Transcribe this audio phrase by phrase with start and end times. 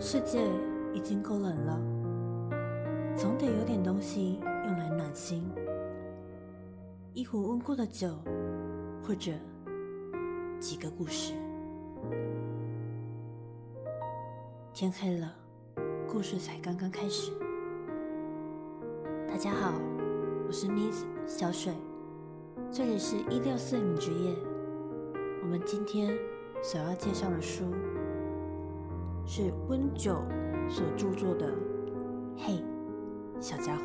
[0.00, 0.38] 世界
[0.94, 1.80] 已经够冷了，
[3.16, 5.42] 总得有点东西用来暖心。
[7.14, 8.08] 一壶温过的酒，
[9.02, 9.32] 或者
[10.60, 11.34] 几个故事。
[14.72, 15.34] 天黑了，
[16.06, 17.32] 故事才刚刚开始。
[19.26, 19.72] 大家好，
[20.46, 21.74] 我是 Miss 小水，
[22.70, 24.32] 这里是一六四女职业。
[25.42, 26.16] 我们今天
[26.62, 27.64] 所要介绍的书。
[29.30, 30.24] 是温酒
[30.70, 31.52] 所著作的
[32.38, 32.64] 《嘿，
[33.38, 33.82] 小家伙》。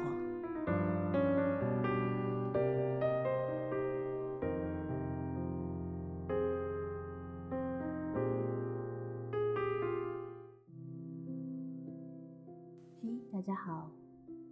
[13.02, 13.92] 嘿，大家好，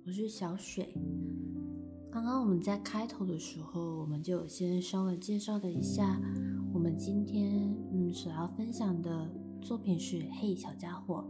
[0.06, 0.94] 我是小水。
[2.12, 6.20] 刚刚我们在开头的时候，我们就先稍微介绍了一下
[6.74, 9.30] 我们今天嗯所要分享的。
[9.62, 11.24] 作品是《嘿，小家伙》。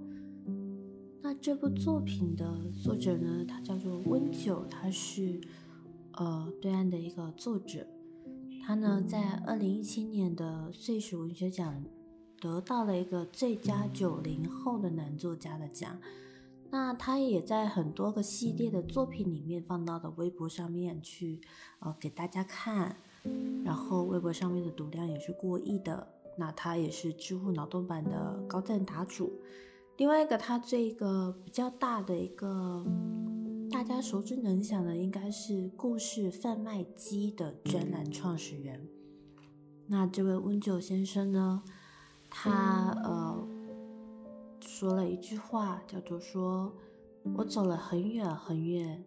[1.21, 3.45] 那这部作品的作者呢？
[3.45, 5.39] 他叫做温九，他是
[6.13, 7.85] 呃对岸的一个作者。
[8.63, 11.83] 他呢在二零一七年的岁时文学奖
[12.39, 15.99] 得到了一个最佳九零后的男作家的奖。
[16.69, 21.41] 那他也在很多个系列的作品里面放到了微博上面去
[21.79, 22.95] 呃给大家看，
[23.65, 26.07] 然后微博上面的读量也是过亿的。
[26.41, 29.31] 那他也是知乎脑洞版的高赞答主，
[29.97, 32.83] 另外一个他这一个比较大的一个
[33.69, 38.89] 大家熟知能详的，应该是故事贩卖机的专栏创始人。
[39.85, 41.61] 那这位温九先生呢，
[42.27, 43.47] 他呃
[44.61, 46.73] 说了一句话，叫做说
[47.37, 49.05] ：“我走了很远很远，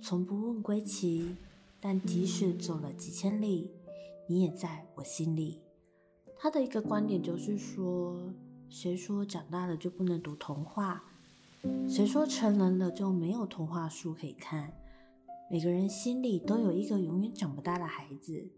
[0.00, 1.36] 从不问归期，
[1.78, 3.72] 但即使走了几千里，
[4.26, 5.60] 你也在我心里。”
[6.42, 8.32] 他的一个观点就是说，
[8.70, 11.04] 谁说长大了就不能读童话？
[11.86, 14.72] 谁说成人了就没有童话书可以看？
[15.50, 18.48] 每个人心里都有一个永远长不大的孩子。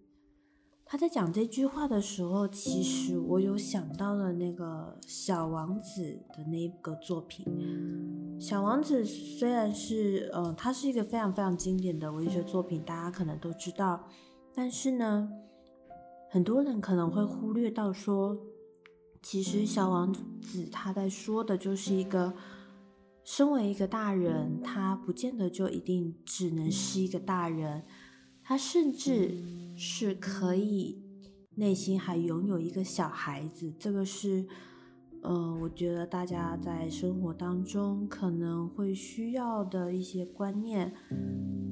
[0.84, 7.44] 他在讲这句话的时候，其实我有想到了那个《小王子》的那个作品。
[8.41, 14.09] 《小王子》虽然是，呃，它是一个非常非常经典的文学作品，大家可能都知道，
[14.54, 15.28] 但是呢。
[16.32, 18.38] 很多人可能会忽略到说，
[19.20, 20.10] 其实小王
[20.41, 22.32] 子他在说的就是一个，
[23.22, 27.84] 身为一个大人，他不见得就一定只能是一个大人，
[28.43, 29.34] 他甚至
[29.76, 31.03] 是可以
[31.56, 33.70] 内心还拥有一个小孩子。
[33.78, 34.47] 这个是，
[35.20, 40.94] 呃，我觉得大家在生活当中可能会需要的一些观念，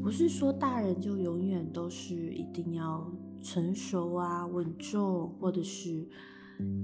[0.03, 3.11] 不是说大人就永远都是一定要。
[3.43, 6.09] 成熟啊，稳重，或者是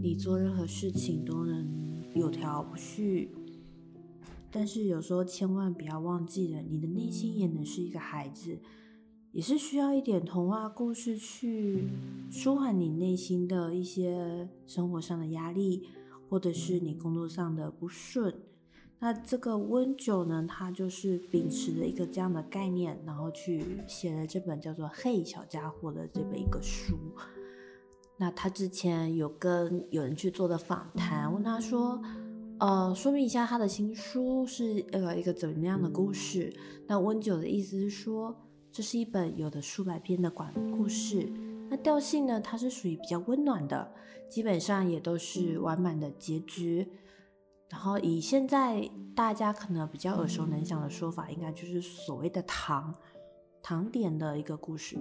[0.03, 3.29] 你做任何事情都能有条不紊。
[4.51, 8.59] 但是有时候千万不要忘记了，你的内心也能是一个孩子，
[9.33, 11.89] 也是需要一点童话故事去
[12.31, 15.83] 舒缓你内心的一些生活上的压力，
[16.31, 18.35] 或者是你工作上的不顺。
[18.99, 26.97] 那这个温酒呢，他就是秉持了一个这样的概念，然后去写了这本叫做《嘿小家伙》的这本一个书。
[28.17, 32.01] 那他之前有跟有人去做的访谈，问他说
[32.59, 36.51] ：“呃，说明一下他的新书是呃一个怎么样的故事？”
[36.89, 38.35] 那温酒的意思是说，
[38.73, 41.31] 这是一本有的数百篇的短故事。
[41.69, 43.93] 那调性呢，它是属于比较温暖的，
[44.31, 46.89] 基本上也都是完满的结局。
[47.69, 52.95] 然后以现在大家可能比较耳熟能详的说法，应该就是所谓的糖
[53.63, 54.97] 糖点的一个故事。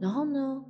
[0.00, 0.64] 然后呢，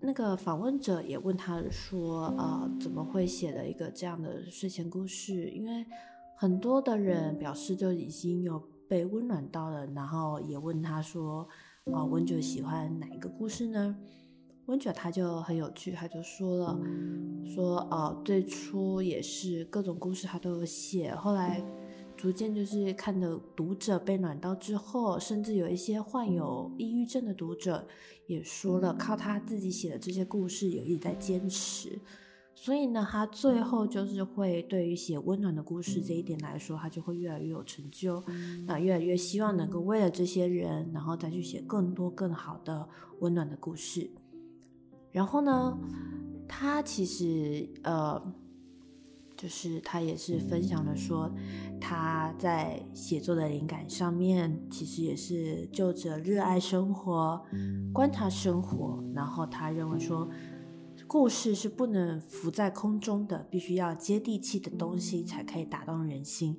[0.00, 5.86] 那个访问者也问他说：“呃，怎么会写了一个这样的睡前故事？”因为
[6.36, 8.58] 很多的人表示就已经有
[8.88, 11.48] 被温暖到了，然后也问他说
[11.92, 13.96] ：“啊，温九喜欢哪一个故事呢？”
[14.68, 16.78] 温九他就很有趣，他就说了，
[17.54, 21.64] 说呃最初也是各种故事他都有写，后来
[22.18, 27.88] 逐渐就是看着读者被暖到之后，甚至有一些患有抑郁症的读者
[28.26, 31.98] 也说了，靠他自己写的这些故事有一直在坚持，
[32.54, 38.22] 所以呢，他最后就是会对于写温暖的故事这一点来说，他就会越来越有成就，
[38.66, 42.86] 那越来越希望能够为了这些人，然后再去写更多更好的
[43.20, 44.10] 温暖的故事。
[45.18, 45.76] 然后呢，
[46.46, 48.22] 他其实呃，
[49.36, 51.28] 就是他也是分享了说，
[51.80, 57.44] 他在写作的灵感上面，其实也是就着热爱生活、
[57.92, 60.28] 观察生活，然后他认为说，
[61.08, 66.56] 故事是不能浮在空中的，必须要接地气的东西才可以打动人心。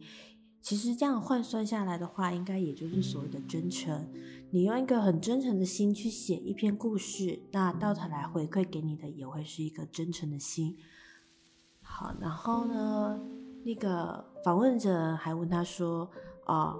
[0.61, 4.09] 其实这样换算下来的话，应该也就是所谓的真诚。
[4.51, 10.75] 你用一个很真诚的心去写一篇故事，那到头来回馈给你的也会是一个真诚的心。
[11.81, 13.19] 好，然后呢，
[13.63, 16.09] 那个访问者还问他说
[16.47, 16.79] ：“哦，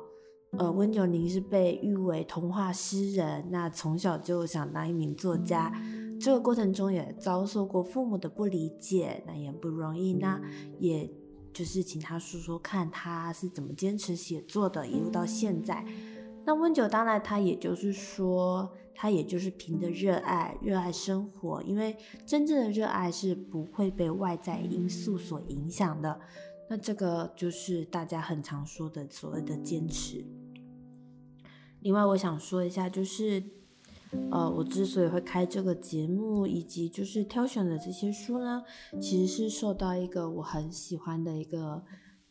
[0.58, 5.72] 呃，温九宁是被誉为童话诗人，那从小就想当一名作家，
[6.20, 10.14] 这个过程中也遭受过父母的不理解，那也不容易。
[10.14, 10.42] 那
[10.80, 11.10] 也。”
[11.52, 15.84] 就是请他说说看，他是怎么坚持写作的，一路到现在。
[16.46, 21.62] 那温酒当然，他也就是说，他也就是凭着热爱，热爱生活。
[21.64, 21.96] 因为
[22.26, 26.20] 真正的热爱是不会被外在因素所影响的。
[26.70, 30.26] 那这个就是大家很常说的所谓的坚持。
[31.82, 33.44] 另外，我想说一下，就是。
[34.32, 38.64] 呃，我之所以会开这个节目，以及就是挑选的这些书呢，
[39.00, 41.84] 其实是受到一个我很喜欢的一个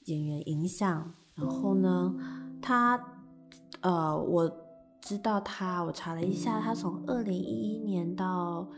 [0.07, 1.15] 演员影响。
[1.37, 2.17] 然后呢，
[2.61, 3.18] 他，
[3.81, 4.51] 呃，我
[5.01, 8.69] 知道他，我查了一下，他从二零一一年到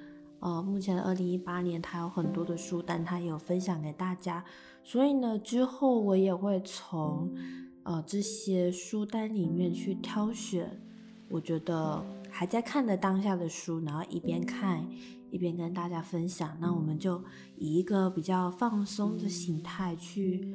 [0.41, 4.45] 呃目前的二零一八年，他有很多的书单，他有分享给大家。
[4.83, 7.35] 所以呢，之后我也会从
[7.83, 10.81] 呃这些书单里面去挑选，
[11.29, 12.05] 我觉得。
[12.33, 14.87] 还在看的当下的书，然后一边看
[15.33, 16.57] 一边跟大家分享。
[16.61, 17.21] 那我们就
[17.57, 20.49] 以一个比较放松的形态去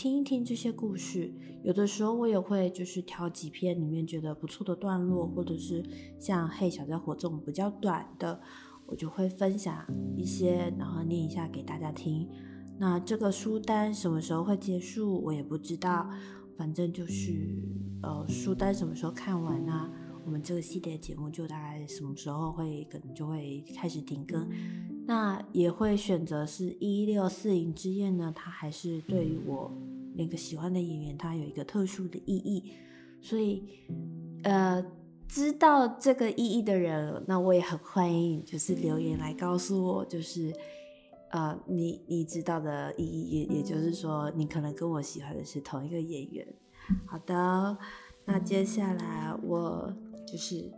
[0.00, 1.30] 听一听这些故事。
[1.62, 5.84] 有的时候我也会就是挑几篇里面觉得不错的段落，或者是
[6.18, 8.40] 像《嘿小家伙》这种比较短的，
[8.86, 9.84] 我就会分享
[10.16, 12.26] 一些，然后念一下给大家听。
[12.78, 16.08] 那这个书单什么时候会结束，我也不知道。
[16.56, 17.34] 反正就是
[18.02, 19.90] 呃，书单什么时候看完呢？
[20.24, 24.48] 我们这个系列节目就大概什么时候会可能就会开始停更，
[25.06, 29.72] 那也会选择是一六四零之夜呢，它还是对于我
[30.20, 32.72] 那个喜欢的演员，他有一个特殊的意义，
[33.22, 33.64] 所以
[34.42, 34.84] 呃，
[35.26, 40.52] 知道这个意义的人，那我也很欢迎，就是留言来告诉我，就是
[41.30, 46.46] 呃，你你知道的意义，也也就是说，你可能跟我喜欢的是同一个演员。
[47.06, 47.78] 好的，
[48.26, 49.92] 那接下来我。
[50.30, 50.70] 就是，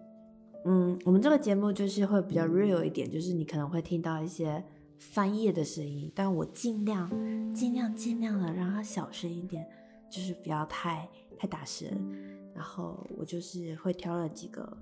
[0.64, 4.64] 嗯，我们这个节目就是会比较 real 一点，就是你可能会听到一些
[5.10, 7.10] 翻页的声音，但我尽量、
[7.54, 9.68] 尽量、尽量的让它小声一点，
[10.08, 11.88] 就是不要太太大声。
[12.54, 14.76] 然后我就是会挑了几个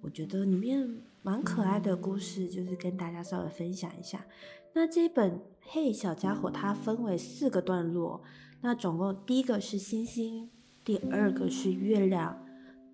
[0.00, 4.24] 我觉得里面蛮可爱的故事，就是跟大家稍微分享一下。
[4.72, 8.22] 那这本《嘿小家伙》它分为四个段落，
[8.60, 10.50] 那总共第一个是星星，
[10.84, 12.40] 第二个是月亮。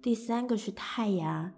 [0.02, 1.52] 第三个是太阳，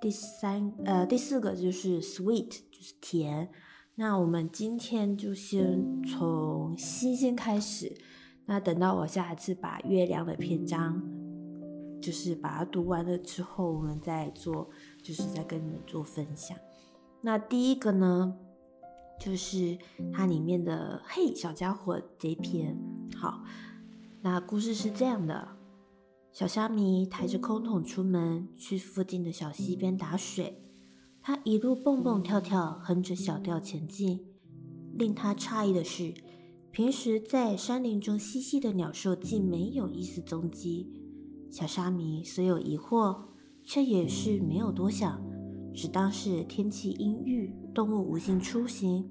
[0.00, 3.50] 第三呃第四个就是 sweet 就是甜。
[4.00, 7.94] 那我们今天就先从星星开始，
[8.46, 11.02] 那等到我下一次把月亮的篇章，
[12.00, 14.70] 就是把它读完了之后，我们再做，
[15.02, 16.56] 就是再跟你们做分享。
[17.20, 18.34] 那第一个呢，
[19.20, 19.76] 就是
[20.14, 22.74] 它里面的嘿小家伙这篇。
[23.14, 23.44] 好，
[24.22, 25.46] 那故事是这样的。
[26.32, 30.69] 小虾米抬着空桶出门，去附近的小溪边打水。
[31.22, 34.20] 他一路蹦蹦跳跳，哼着小调前进。
[34.94, 36.14] 令他诧异的是，
[36.70, 40.90] 平时在山林中嬉戏的鸟兽竟没有一丝踪迹。
[41.50, 43.16] 小沙米虽有疑惑，
[43.62, 45.22] 却也是没有多想，
[45.74, 49.10] 只当是天气阴郁，动物无心出行。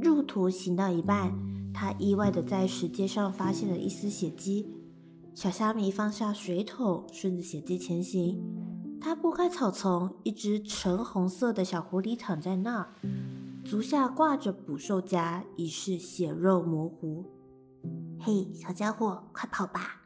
[0.00, 1.32] 入途行到一半，
[1.72, 4.74] 他意外的在石阶上发现了一丝血迹。
[5.34, 8.40] 小虾米放下水桶，顺着血迹前行。
[9.00, 12.92] 他拨开草丛，一只橙红色的小狐狸躺在那儿，
[13.64, 17.24] 足下挂着捕兽夹，已是血肉模糊。
[18.20, 20.02] 嘿，小家伙，快跑吧！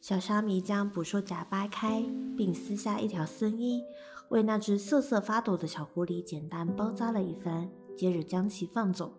[0.00, 2.02] 小沙弥将捕兽夹掰开，
[2.34, 3.82] 并撕下一条僧衣，
[4.30, 9.12] 为那只瑟瑟发抖的小狐狸简单包扎了一番，接着将其放走。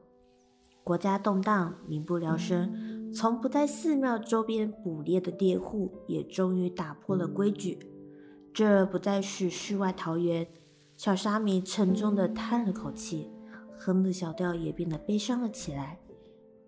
[0.83, 3.11] 国家动荡，民不聊生。
[3.13, 7.79] 从不在寺庙周边捕猎的猎户也终于打破了规矩，
[8.55, 10.47] 这不再是世外桃源。
[10.95, 13.29] 小沙弥沉重地叹了口气，
[13.77, 15.99] 哼的小调也变得悲伤了起来。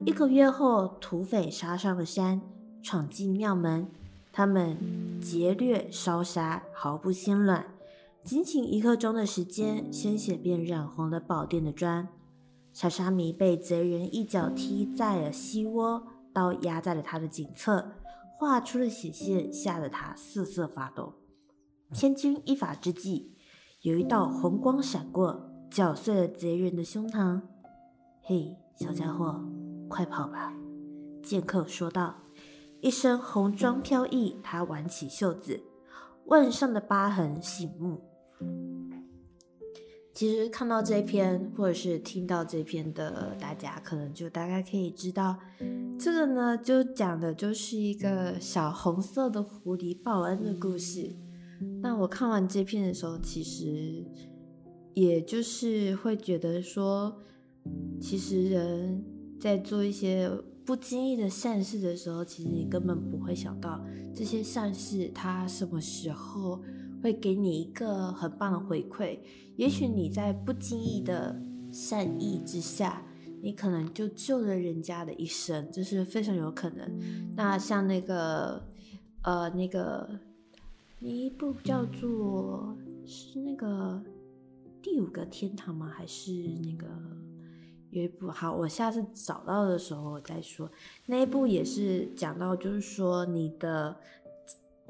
[0.06, 2.42] 一个月后，土匪杀上了山，
[2.84, 3.90] 闯进庙门，
[4.34, 4.78] 他们
[5.22, 7.66] 劫掠烧杀，毫不心软。
[8.22, 12.10] 仅仅一刻钟的时间，鲜血便染红了宝殿的砖。
[12.74, 16.06] 小沙弥被贼人一脚踢在了膝窝。
[16.34, 17.94] 刀压在了他的颈侧，
[18.38, 21.14] 画出了血线，吓得他瑟瑟发抖。
[21.94, 23.32] 千钧一发之际，
[23.82, 27.42] 有一道红光闪过，搅碎了贼人的胸膛。
[28.22, 29.42] 嘿，小家伙，
[29.88, 30.54] 快跑吧！
[31.24, 32.16] 剑客说道。
[32.80, 35.62] 一身红装飘逸，他挽起袖子，
[36.26, 38.02] 腕上的疤痕醒目。
[40.14, 45.38] 其实看到这篇，或者是听到这篇的大家，可能就大概可以知道，
[45.98, 51.16] 这个呢，就讲的就是一个小红色的狐狸报恩的故事。
[51.82, 54.06] 那我看完这篇的时候，其实
[54.94, 57.20] 也就是会觉得说，
[58.00, 59.04] 其实人
[59.40, 60.30] 在做一些
[60.66, 63.84] 不经意的善事的时候，其实你根本不会想到
[64.14, 66.62] 这些善事它什么时候。
[67.00, 69.20] 会给你一个很棒的回馈，
[69.56, 71.40] 也许你在不经意的
[71.72, 73.06] 善意之下，
[73.40, 77.00] 你可能就救了人家的一生，这是非常有可能。
[77.36, 78.68] 那像那个，
[79.22, 80.10] 呃，那个，
[81.00, 82.76] 一部叫做
[83.06, 84.04] 是那个
[84.82, 85.88] 第五个天堂吗？
[85.88, 86.32] 还是
[86.64, 86.88] 那个
[87.92, 88.30] 有一部？
[88.30, 90.72] 好，我下次找到的时候我再说。
[91.06, 93.98] 那一部也是讲到，就是说你的。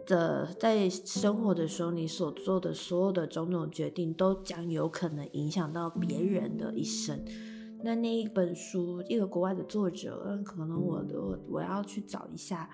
[0.05, 7.25] 的在生活的时候，你所做的所有的种种决定，都将有可能影响到别人的一生。
[7.83, 12.69] 那那一本书，一个国外的作者，可能我我我要去找一下。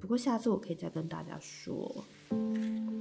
[0.00, 2.04] 不过下次我可以再跟大家说。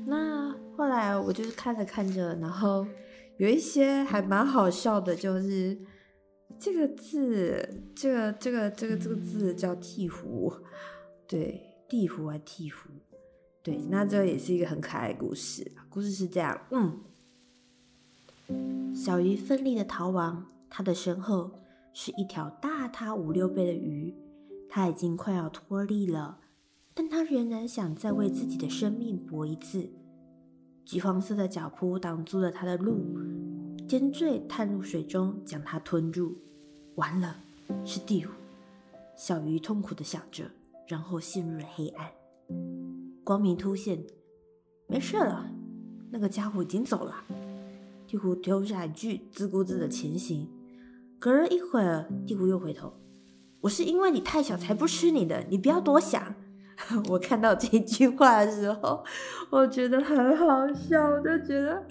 [0.06, 2.86] 那后来我就是看着看着，然后
[3.38, 5.78] 有一些还蛮好笑的，就是
[6.60, 10.62] 这个字，这个这个这个这个字叫鹈鹕，
[11.28, 12.76] 对，地鹕还鹈鹕。
[13.64, 15.72] 对，那这也是一个很可爱的故事。
[15.88, 17.00] 故事是这样，嗯，
[18.96, 21.52] 小鱼奋力的逃亡，它的身后
[21.94, 24.16] 是一条大它五六倍的鱼，
[24.68, 26.40] 它已经快要脱力了，
[27.02, 29.90] 但他仍然想再为自己的生命搏一次。
[30.86, 32.96] 橘黄色的脚蹼挡住了他的路，
[33.88, 36.38] 尖嘴探入水中，将它吞入。
[36.98, 37.36] 完了，
[37.84, 38.32] 是地虎。
[39.18, 40.44] 小鱼痛苦的想着，
[40.88, 42.08] 然后陷入了黑暗。
[43.24, 44.00] 光明突现，
[44.88, 45.52] 没事了，
[46.12, 47.16] 那个家伙已经走了。
[48.06, 50.48] 地虎丢下一句，自顾自的前行。
[51.18, 52.94] 隔了一会儿，地虎又回头
[53.62, 56.36] ：“我是因为你太小才不吃你的，你不要多想。”
[57.10, 59.04] 我看到这句话的时候，
[59.50, 61.84] 我觉得很好笑，我就觉得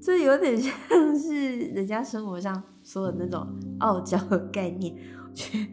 [0.00, 0.72] 这有点像
[1.18, 3.46] 是人家生活上说的那种
[3.80, 4.94] 傲娇的概念。
[5.34, 5.66] 觉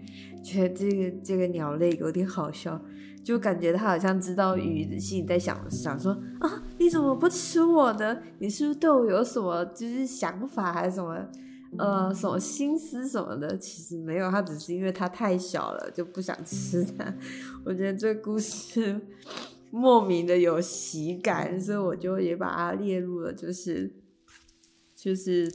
[0.43, 2.79] 觉得这个这个鸟类有点好笑。
[3.21, 8.23] 就感觉它好像知道鱼的心里在想想说啊，你怎么不吃我的？
[8.39, 11.15] 你是不是对我有什么就是想法还是什么
[11.77, 13.57] 呃什么心思什么的？
[13.57, 17.13] 其实没有，他只是因为他太小了就不想吃它。
[17.63, 18.99] 我觉得这个故事
[19.71, 23.93] 莫名的有喜感，所以我就也把它列入了，就是
[24.95, 25.53] 就是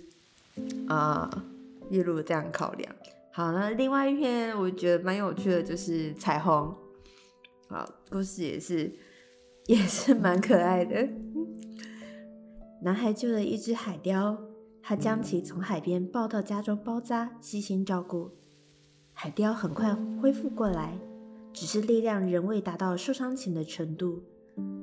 [0.86, 1.44] 啊
[1.90, 2.94] 列入了这样考量。
[3.32, 6.72] 好，那另外一篇我觉得蛮有趣的，就是彩虹。
[7.68, 8.92] 好，故事也是
[9.66, 11.08] 也是蛮可爱的。
[12.82, 14.38] 男孩救了一只海雕，
[14.86, 18.30] 他将其从海边抱到家中包扎，悉心照顾。
[19.14, 20.98] 海雕很快恢复过来，
[21.54, 24.22] 只是力量仍未达到受伤前的程度。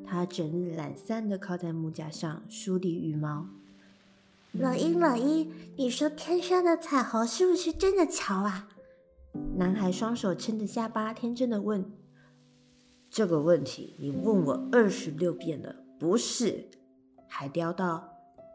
[0.03, 3.45] 他整日懒散地靠在木架上梳理羽毛。
[4.53, 8.69] 老鹰，老鹰，你说天上的彩虹是不是真的巧啊？
[9.55, 11.85] 男孩双手撑着下巴，天真的问。
[13.11, 16.69] 这个问题你问我二十六遍了，不是？
[17.27, 18.07] 海雕道。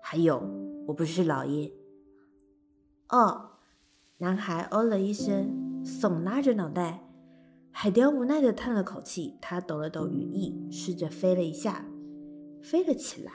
[0.02, 0.40] 还有，
[0.86, 1.72] 我不是老爷。
[3.08, 3.50] 哦，
[4.18, 7.02] 男孩哦了一声，耸拉着脑袋。
[7.70, 11.84] 海雕无奈的叹了口气，他抖了抖羽翼，试着飞了一下，
[12.62, 13.32] 飞了起来。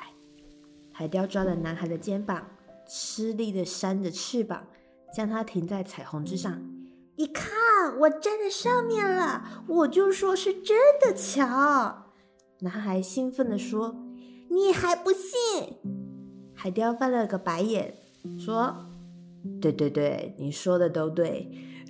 [0.91, 2.48] 海雕抓着男孩的肩膀，
[2.88, 4.67] 吃力的扇着翅膀，
[5.15, 6.60] 将他停在彩虹之上。
[7.17, 7.51] 你看，
[8.00, 12.08] 我站在上面了，我就说是真的桥。
[12.62, 13.96] 男孩兴奋地说
[14.50, 15.77] ：“你还不信？”
[16.62, 17.91] 海雕翻了个白眼，
[18.38, 18.86] 说
[19.60, 21.51] ：“对对对，你说的都对。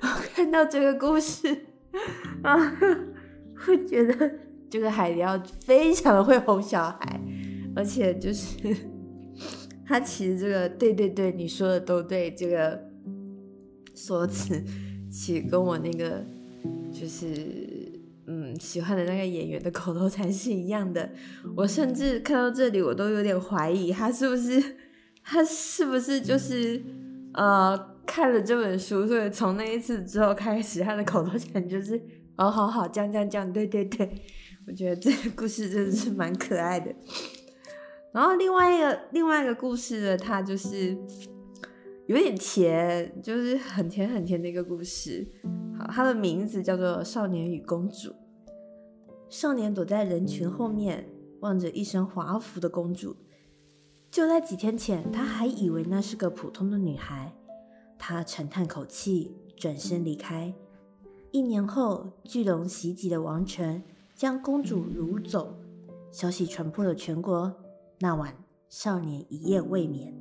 [0.00, 1.66] 我看到这个故事
[2.42, 2.56] 啊，
[3.68, 4.30] 我觉得
[4.70, 7.20] 这个海雕非常的会哄小孩，
[7.76, 8.74] 而且就是
[9.86, 12.86] 他其实这个“对对对，你说的都对”这个。
[13.94, 14.62] 说辞
[15.10, 16.22] 其实跟我那个
[16.92, 17.75] 就是
[18.26, 21.10] 嗯喜欢的那个演员的口头禅是一样的。
[21.56, 24.76] 我甚至看到这里，我都有点怀疑他是不是
[25.22, 26.82] 他是不是就是
[27.34, 32.00] 呃看了这本书，所以从那一次之后开始，他的口头禅就是
[32.36, 34.08] 哦好好讲讲讲，对对对，
[34.66, 36.94] 我觉得这个故事真的是蛮可爱的。
[38.12, 40.96] 然后另外一个另外一个故事呢，它就是
[42.06, 45.26] 有点甜，就是很甜很甜的一个故事。
[45.76, 48.10] 好，它的名字叫做《少年与公主》。
[49.28, 51.04] 少年躲在人群后面，
[51.40, 53.16] 望着一身华服的公主。
[54.08, 57.34] 就在几天前，他还以为那是个普通的女孩。
[57.98, 60.54] 他长叹口气，转身离开。
[61.32, 63.82] 一年后，巨龙袭击了王城，
[64.14, 65.58] 将公主掳走。
[66.12, 67.52] 消息传破了全国。
[67.98, 68.32] 那晚，
[68.68, 70.14] 少年一夜未眠。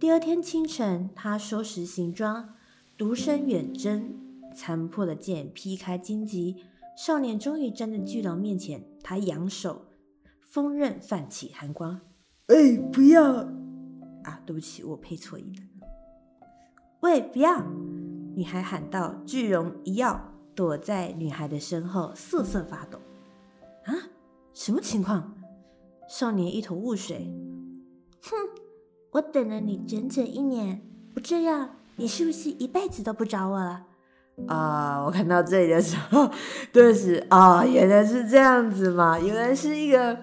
[0.00, 2.54] 第二天清晨，他收拾行装，
[2.96, 4.14] 独身远征。
[4.56, 6.56] 残破的剑劈开荆棘，
[6.96, 8.82] 少年终于站在巨龙面前。
[9.02, 9.84] 他扬手，
[10.40, 12.00] 锋刃泛起寒光。
[12.46, 13.22] 哎，不要！
[14.24, 16.48] 啊，对不起，我配错音了。
[17.00, 17.62] 喂，不要！
[18.34, 19.22] 女孩喊道。
[19.26, 20.18] 巨龙一跃，
[20.54, 22.98] 躲在女孩的身后，瑟瑟发抖。
[23.84, 23.92] 啊，
[24.54, 25.36] 什么情况？
[26.08, 27.30] 少年一头雾水。
[28.22, 28.30] 哼，
[29.12, 30.80] 我等了你整整一年，
[31.14, 33.82] 不这样，你是不是一辈子都不找我了？
[34.46, 35.02] 啊！
[35.04, 36.30] 我看到这里的时候，
[36.72, 39.18] 顿时啊，原来是这样子嘛！
[39.18, 40.18] 原来是一个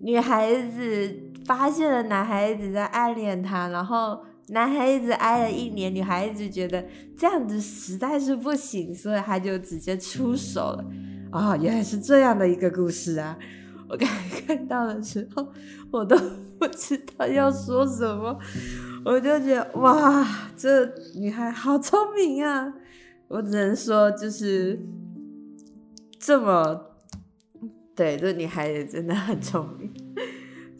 [0.00, 1.14] 女孩子
[1.46, 4.24] 发现了男孩子在暗恋她，然后。
[4.48, 6.84] 男孩子挨了一年，女孩子觉得
[7.16, 10.84] 这样子实在是不行，所以他就直接出手了。
[11.30, 13.38] 啊，原来是这样的一个故事啊！
[13.88, 15.46] 我刚才看到的时候，
[15.90, 16.16] 我都
[16.58, 18.38] 不知道要说什么，
[19.04, 22.72] 我就觉得哇，这女孩好聪明啊！
[23.28, 24.78] 我只能说，就是
[26.18, 26.96] 这么，
[27.94, 29.92] 对，这女孩也真的很聪明。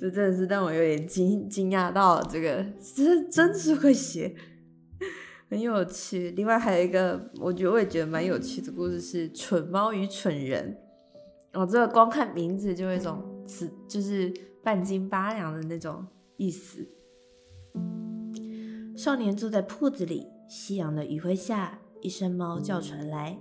[0.00, 4.34] 这真的是让我有点惊惊讶到，这个是真是会写，
[5.48, 6.30] 很有趣。
[6.32, 10.78] 另外还有一个，我觉得我也觉得蛮有趣的故事是《蠢猫与蠢人》。
[11.54, 16.86] 哦，这个光看名字就有一种词，就是半斤八两的那种意思。
[18.96, 23.38] 少年坐在铺子里，夕阳的余晖下，一声猫叫传来：“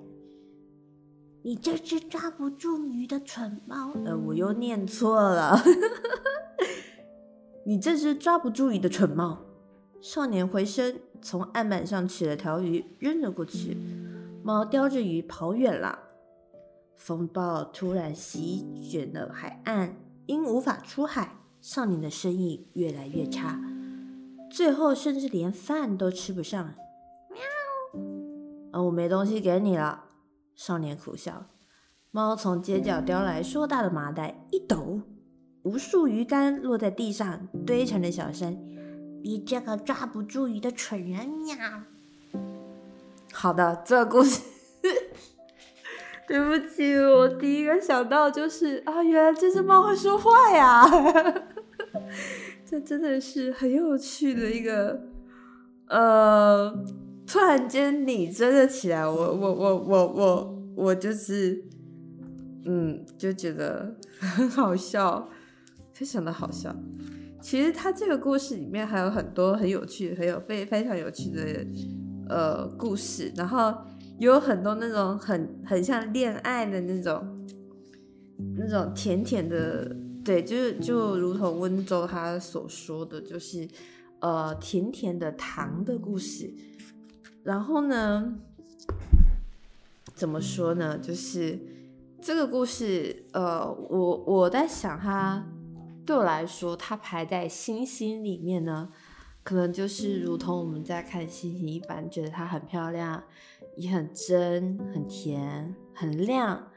[1.43, 5.62] 你这只抓不住鱼的蠢猫。”呃，我又念错了。
[7.65, 9.45] 你这只抓不住鱼的蠢猫！
[10.02, 13.78] 少年回身，从案板上取了条鱼，扔了过去。
[14.43, 16.11] 猫叼着鱼跑远了。
[17.01, 19.95] 风暴突然席卷了海岸，
[20.27, 23.59] 因无法出海，少年的生意越来越差，
[24.51, 26.75] 最后甚至连饭都吃不上。
[27.31, 27.41] 喵！
[28.71, 30.03] 啊，我没东西给你了。
[30.55, 31.47] 少年苦笑。
[32.11, 35.01] 猫从街角叼来硕大的麻袋，一抖。
[35.63, 38.55] 无数鱼竿落在地上，堆成了小山。
[39.23, 41.27] 你这个抓不住鱼的蠢人！
[41.27, 41.55] 喵。
[43.33, 44.43] 好的，这故事，
[46.32, 50.82] 对不起，我第一个想到就是啊，原来这只猫会说话呀！
[52.65, 55.02] 这真的是很有趣的一个，
[55.89, 56.74] 呃，
[57.28, 61.65] 突然间你真的起来，我我我我我我就是，
[62.63, 65.28] 嗯，就觉得 很好笑。
[65.91, 66.74] 非常的好笑，
[67.41, 71.44] 其实它这个故事里面还有很多很有趣、很有非非常有趣的
[72.30, 73.76] 呃故事，然后
[74.21, 77.47] 有很多那种很很像恋爱的那种
[78.55, 83.67] 那种甜甜的，对，就是就如同温州他所说的，就是
[84.19, 86.53] 呃甜甜的糖的故事。
[87.43, 88.36] 然后呢，
[90.13, 90.99] 怎么说呢？
[90.99, 91.60] 就是
[92.21, 95.47] 这个故事，呃，我我在想他。
[96.03, 98.89] 对我来说，它排在星星里面呢，
[99.43, 103.23] 可能就是如同我们在看星星一般，觉得它很漂亮，
[103.75, 106.71] 也很真、很甜、很亮。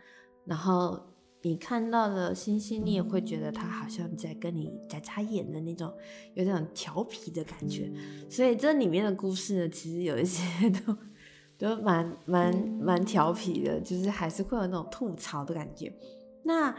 [0.44, 0.98] 然后
[1.42, 5.92] 你看到了星星，你也会觉得它好像在跟你眨眨眼的那种，
[6.34, 7.92] 有点调皮的感觉。
[8.30, 10.42] 所以这里面的故事呢，其实有一些
[10.86, 10.96] 都
[11.58, 15.92] 都蛮蛮蛮调皮的，就是还是会有那种吐槽的感觉。
[16.44, 16.74] 那。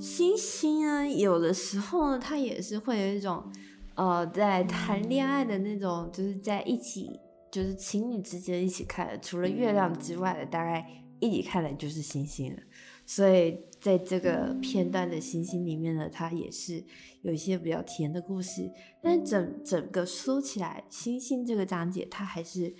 [0.00, 3.44] 星星呢，有的时候呢，它也是会有一种，
[3.96, 7.18] 呃，在谈恋爱的那种，就是在一起，
[7.50, 10.86] 就是情侣之间一起看的，除了月亮之外的，大概
[11.18, 12.58] 一起看的就是星星了。
[13.06, 16.84] 所以在这个片段的星星里面呢，它也是
[17.22, 18.70] 有一些比较甜的故事。
[19.02, 22.74] 但整整个说起来，星星这个章节，它还是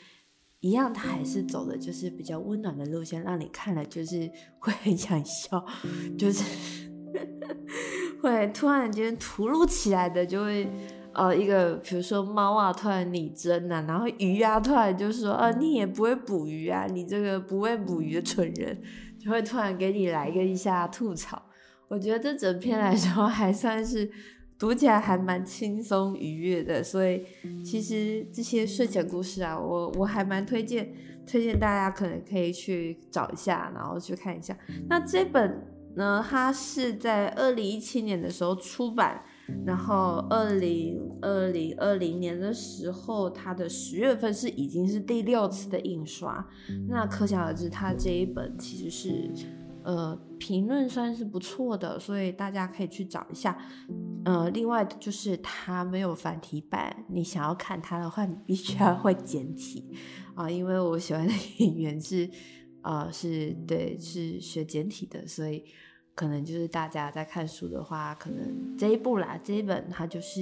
[0.61, 5.64] 一样，它还是走的就是比较温暖的路线，让你看了就是会很想笑，
[6.18, 6.44] 就是。
[8.20, 10.68] 会突然间突如其来的就会，
[11.16, 18.79] 呃，一个比如说猫啊突然拟真呐，然后鱼啊突然就说，呃，你也不会捕鱼啊，你这个不会捕鱼的蠢人，
[19.18, 21.42] 就会突然给你来一个一下吐槽。
[21.88, 24.11] 我觉得这整篇来说还算是
[24.59, 26.85] 读起来还蛮轻松愉悦的。
[26.85, 27.24] 所以
[27.64, 30.92] 其实这些睡前故事啊，我我还蛮推荐，
[31.26, 34.55] 推荐大家可能可以去找一下，然后去看一下。
[34.90, 39.24] 那这本呢，它是在二零一七年的时候出版。
[39.64, 46.44] 然后，二零二零二零年的时候，它的十月份是已经是第六次的印刷，
[46.88, 49.30] 那可想而知，它这一本其实是，
[49.85, 53.56] 呃，评论算是不错的，所以大家可以去找一下。
[54.24, 59.85] 呃，另外就是它没有繁体版，你想要看它的话，你必须要会简体
[60.35, 61.32] 啊，因为我喜欢的
[61.64, 62.28] 演员是，
[62.82, 65.64] 呃，是对，是学简体的，所以。
[66.16, 70.40] 可能就是大家在看书的话，可能这一部啦，这一本它就是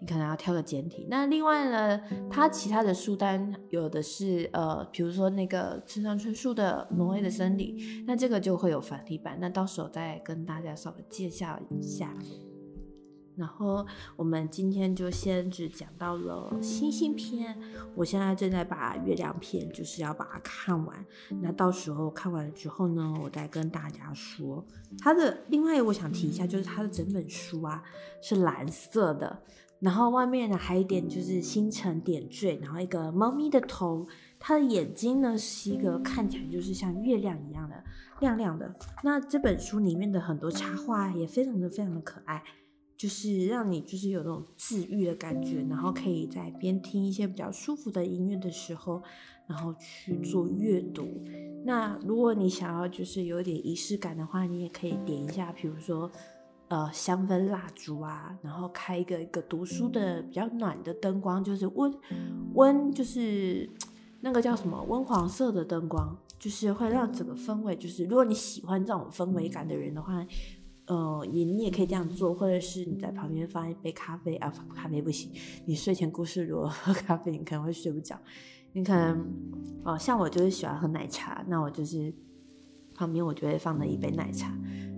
[0.00, 1.08] 你可能要挑个简体。
[1.10, 2.00] 那另外呢，
[2.30, 7.76] 它其他的书单有的是呃，比如说那个村上春树的《挪威的森林》，
[8.06, 9.36] 那这个就会有繁体版。
[9.40, 12.16] 那到时候再跟大家稍微介绍一下。
[13.38, 17.56] 然后我们今天就先只讲到了星星篇，
[17.94, 21.06] 我现在正在把月亮篇，就是要把它看完。
[21.40, 24.64] 那到时候看完了之后呢，我再跟大家说
[24.98, 25.38] 它的。
[25.48, 27.82] 另外，我想提一下，就是它的整本书啊
[28.20, 29.40] 是蓝色的，
[29.78, 34.06] 然后外面呢还有一点就是星辰点缀，然后一个猫咪的头，
[34.38, 37.84] 它的眼睛呢是一个看起来就是像月亮一样的
[38.20, 38.74] 亮亮的。
[39.04, 42.42] 那这本书里面的很多插画也非常的非常的可爱。
[42.98, 49.00] 就是让你就是有那种治愈的感觉，然后可以在边听一些比较舒服的音乐的时候，
[49.46, 51.06] 然后去做阅读。
[51.64, 56.10] 那如果你想要就是有点仪式感的话，你也可以点一下，比如说
[56.66, 61.94] 呃香氛蜡烛啊，然后开一个一个读书的比较暖的灯光，就是温
[62.54, 63.70] 温就是
[64.22, 70.26] 那个叫什么温黄色的灯光，就是会让整个氛围就是如果你喜欢这种氛围感的人的话。
[70.88, 75.30] 呃，也你也可以这样做，或者是你在旁边放一杯咖啡啊，咖啡不行。
[75.66, 78.18] 你睡前故事如果喝咖啡，你可能会睡不着。
[78.72, 79.26] 你可能
[79.84, 82.12] 哦，像我就是喜欢喝奶茶，那我就是
[82.94, 84.50] 旁边我就会放了一杯奶茶，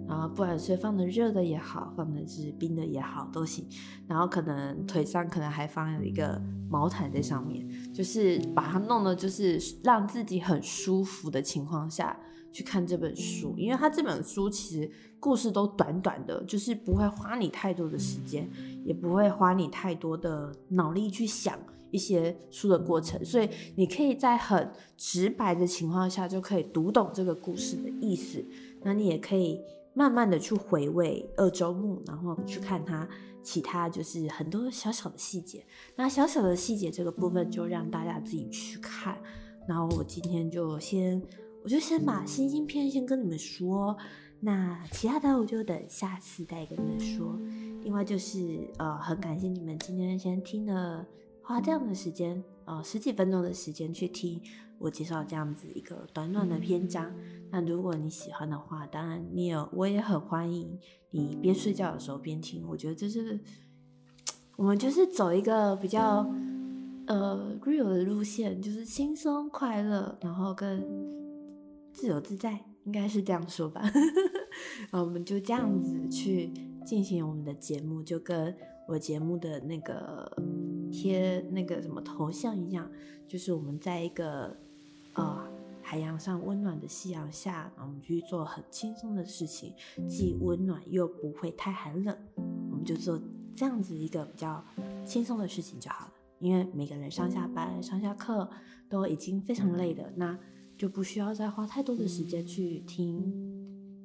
[0.09, 3.67] 然后不管是放的热的也好，放的是冰的也好都行。
[4.07, 12.17] 然后可能腿上可能还放了一个毛毯在上面，就是把它弄的，就是让自己很舒服的情况下。
[12.53, 18.49] 去看这本书，因为它这本书其实故事都短短的，就是不会花你太多的时间，
[18.85, 21.59] 也不会花你太多的脑力去想
[21.91, 28.45] 一些书的过程，所以你可以在很直白的情况下就可以读懂这个故事的意思。
[28.83, 29.61] 那你也可以
[29.95, 33.09] 慢慢的去回味二周目，然后去看它
[33.43, 35.65] 其他就是很多小小的细节。
[35.97, 39.17] 那小小的细节这个部分就让大家自己去看。
[39.69, 41.23] 然后我今天就先。
[41.63, 43.97] 我就先把星星片先跟你们说，
[44.41, 47.39] 那其他的我就等下次再跟你们说。
[47.83, 51.07] 另外就是呃，很感谢你们今天先听了，
[51.43, 54.41] 花这样的时间，呃，十几分钟的时间去听
[54.79, 57.15] 我介绍这样子一个短短的篇章。
[57.51, 60.79] 那如果你喜欢的话，当然你有，我也很欢迎
[61.11, 62.67] 你边睡觉的时候边听。
[62.67, 63.39] 我觉得这是
[64.57, 66.27] 我们就是走一个比较
[67.07, 71.21] 呃 real 的路线，就是轻松快乐，然后跟。
[72.01, 73.83] 自由自在，应该是这样说吧。
[74.91, 76.51] 我们就这样子去
[76.83, 78.57] 进行我们的节目，就跟
[78.89, 80.35] 我节目的那个
[80.91, 82.91] 贴那个什么头像一样，
[83.29, 84.57] 就是我们在一个
[85.13, 85.47] 呃
[85.83, 89.75] 海洋上温暖的夕阳下，我们去做很轻松的事情，
[90.09, 92.17] 既温暖又不会太寒冷。
[92.71, 93.21] 我们就做
[93.55, 94.65] 这样子一个比较
[95.05, 96.13] 轻松的事情就好了。
[96.39, 98.49] 因为每个人上下班、上下课
[98.89, 100.39] 都已经非常累了，那。
[100.81, 103.23] 就不需要再花太多的时间去听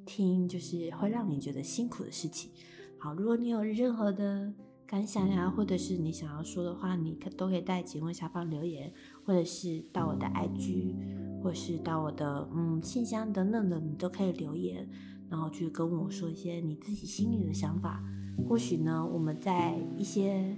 [0.04, 2.50] 听，就是会让你觉得辛苦的事情。
[2.98, 4.52] 好，如果你有任何的
[4.84, 8.92] 感想呀，或者是你想要说的话，你可都可以在节目下方留言，
[9.24, 10.94] 或者是到我的 IG，
[11.42, 14.86] 或是到我的嗯信箱等等的，你都可以留言，
[15.30, 18.04] 然后去跟我说一些你自己心里的想法。
[18.46, 20.54] 或许呢，我们在一些。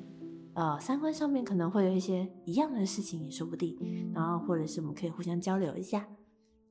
[0.58, 3.78] 呃，三观上面可能会有一些一样的事情也说不定，
[4.12, 6.04] 然后或者是我们可以互相交流一下。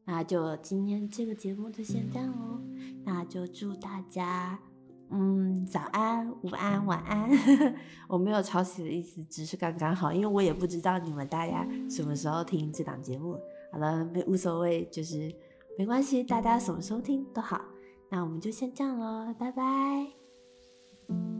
[0.03, 2.59] 那就今天这个节目就先这样哦，
[3.05, 4.59] 那就祝大家
[5.09, 7.29] 嗯早安、午安、晚安。
[8.09, 13.39] 我没有抄袭的意思，只是刚刚好，因为我也不知道你们大家什么时候听这档节目。
[13.71, 15.33] 好了，没无所谓，就是
[15.77, 17.61] 没关系，大家什么时候听都好。
[18.09, 21.36] 那我们就先这样喽，拜拜。